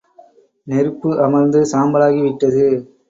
நெருப்பு 0.67 1.09
அமர்ந்து 1.25 1.61
சாம்பலாகி 1.71 2.21
விட்டது. 2.21 2.65